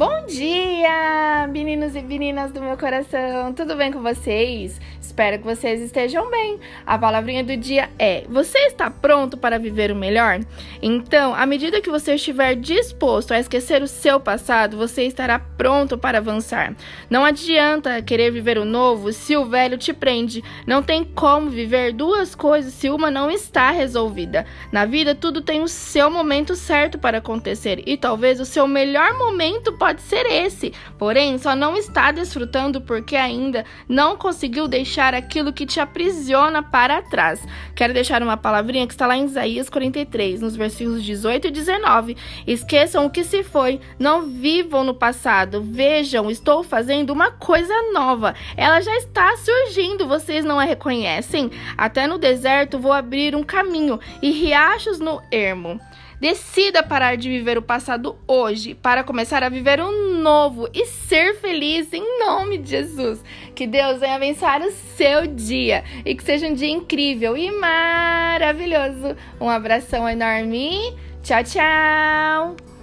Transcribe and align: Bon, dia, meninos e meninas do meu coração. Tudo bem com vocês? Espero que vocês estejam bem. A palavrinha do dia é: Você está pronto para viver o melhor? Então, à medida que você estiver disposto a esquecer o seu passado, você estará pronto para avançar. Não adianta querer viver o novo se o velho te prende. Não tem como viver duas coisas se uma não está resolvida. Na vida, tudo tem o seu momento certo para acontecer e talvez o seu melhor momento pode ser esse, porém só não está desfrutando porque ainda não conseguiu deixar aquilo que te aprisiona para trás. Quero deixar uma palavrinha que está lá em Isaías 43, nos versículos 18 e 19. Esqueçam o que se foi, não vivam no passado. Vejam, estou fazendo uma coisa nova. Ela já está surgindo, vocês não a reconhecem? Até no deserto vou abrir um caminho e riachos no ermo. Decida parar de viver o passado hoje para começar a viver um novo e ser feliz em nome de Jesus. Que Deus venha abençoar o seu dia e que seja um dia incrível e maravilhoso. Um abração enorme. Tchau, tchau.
Bon, 0.00 0.19
dia, 0.30 1.48
meninos 1.48 1.96
e 1.96 2.02
meninas 2.02 2.52
do 2.52 2.62
meu 2.62 2.78
coração. 2.78 3.52
Tudo 3.52 3.74
bem 3.74 3.90
com 3.90 4.00
vocês? 4.00 4.80
Espero 5.00 5.38
que 5.38 5.44
vocês 5.44 5.80
estejam 5.80 6.30
bem. 6.30 6.60
A 6.86 6.96
palavrinha 6.96 7.42
do 7.42 7.56
dia 7.56 7.90
é: 7.98 8.24
Você 8.28 8.58
está 8.58 8.88
pronto 8.88 9.36
para 9.36 9.58
viver 9.58 9.90
o 9.90 9.96
melhor? 9.96 10.38
Então, 10.80 11.34
à 11.34 11.44
medida 11.44 11.80
que 11.80 11.90
você 11.90 12.14
estiver 12.14 12.54
disposto 12.54 13.32
a 13.32 13.40
esquecer 13.40 13.82
o 13.82 13.88
seu 13.88 14.20
passado, 14.20 14.76
você 14.76 15.02
estará 15.02 15.40
pronto 15.40 15.98
para 15.98 16.18
avançar. 16.18 16.76
Não 17.10 17.24
adianta 17.24 18.00
querer 18.00 18.30
viver 18.30 18.56
o 18.56 18.64
novo 18.64 19.12
se 19.12 19.36
o 19.36 19.44
velho 19.44 19.76
te 19.76 19.92
prende. 19.92 20.44
Não 20.64 20.80
tem 20.80 21.02
como 21.02 21.50
viver 21.50 21.92
duas 21.92 22.36
coisas 22.36 22.72
se 22.72 22.88
uma 22.88 23.10
não 23.10 23.28
está 23.30 23.72
resolvida. 23.72 24.46
Na 24.70 24.84
vida, 24.84 25.12
tudo 25.12 25.42
tem 25.42 25.60
o 25.60 25.68
seu 25.68 26.08
momento 26.08 26.54
certo 26.54 26.98
para 26.98 27.18
acontecer 27.18 27.82
e 27.84 27.96
talvez 27.96 28.38
o 28.38 28.44
seu 28.44 28.68
melhor 28.68 29.18
momento 29.18 29.72
pode 29.72 30.00
ser 30.02 30.19
esse, 30.26 30.72
porém 30.98 31.38
só 31.38 31.54
não 31.54 31.76
está 31.76 32.10
desfrutando 32.10 32.80
porque 32.80 33.16
ainda 33.16 33.64
não 33.88 34.16
conseguiu 34.16 34.68
deixar 34.68 35.14
aquilo 35.14 35.52
que 35.52 35.66
te 35.66 35.80
aprisiona 35.80 36.62
para 36.62 37.02
trás. 37.02 37.40
Quero 37.74 37.94
deixar 37.94 38.22
uma 38.22 38.36
palavrinha 38.36 38.86
que 38.86 38.92
está 38.92 39.06
lá 39.06 39.16
em 39.16 39.24
Isaías 39.24 39.68
43, 39.68 40.40
nos 40.40 40.56
versículos 40.56 41.04
18 41.04 41.48
e 41.48 41.50
19. 41.50 42.16
Esqueçam 42.46 43.06
o 43.06 43.10
que 43.10 43.24
se 43.24 43.42
foi, 43.42 43.80
não 43.98 44.26
vivam 44.26 44.84
no 44.84 44.94
passado. 44.94 45.62
Vejam, 45.62 46.30
estou 46.30 46.62
fazendo 46.62 47.10
uma 47.10 47.30
coisa 47.30 47.74
nova. 47.92 48.34
Ela 48.56 48.80
já 48.80 48.96
está 48.96 49.36
surgindo, 49.36 50.06
vocês 50.06 50.44
não 50.44 50.58
a 50.58 50.64
reconhecem? 50.64 51.50
Até 51.76 52.06
no 52.06 52.18
deserto 52.18 52.78
vou 52.78 52.92
abrir 52.92 53.34
um 53.34 53.42
caminho 53.42 53.98
e 54.22 54.30
riachos 54.30 54.98
no 54.98 55.22
ermo. 55.30 55.80
Decida 56.20 56.82
parar 56.82 57.16
de 57.16 57.30
viver 57.30 57.56
o 57.56 57.62
passado 57.62 58.18
hoje 58.26 58.74
para 58.74 59.02
começar 59.02 59.42
a 59.42 59.48
viver 59.48 59.80
um 59.80 60.20
novo 60.20 60.68
e 60.74 60.84
ser 60.84 61.36
feliz 61.36 61.90
em 61.94 62.20
nome 62.20 62.58
de 62.58 62.70
Jesus. 62.70 63.24
Que 63.54 63.66
Deus 63.66 64.00
venha 64.00 64.16
abençoar 64.16 64.60
o 64.60 64.70
seu 64.70 65.26
dia 65.26 65.82
e 66.04 66.14
que 66.14 66.22
seja 66.22 66.46
um 66.46 66.54
dia 66.54 66.68
incrível 66.68 67.36
e 67.38 67.50
maravilhoso. 67.50 69.16
Um 69.40 69.48
abração 69.48 70.06
enorme. 70.06 70.94
Tchau, 71.22 71.42
tchau. 71.42 72.79